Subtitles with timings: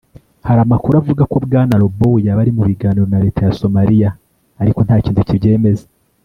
[0.47, 4.09] Hari amakuru avuga ko bwana Robow yaba ari mu biganiro na leta ya Somalia
[4.61, 5.85] ariko nta kintu kibyemeza